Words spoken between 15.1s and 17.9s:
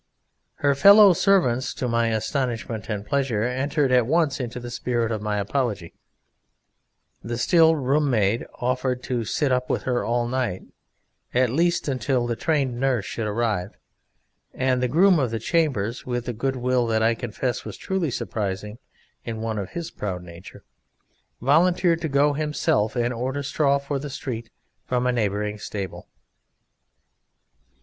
of the chambers, with a good will that I confess was